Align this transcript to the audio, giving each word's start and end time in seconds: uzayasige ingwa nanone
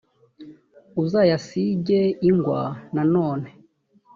uzayasige 1.03 1.99
ingwa 2.29 2.61
nanone 2.93 3.49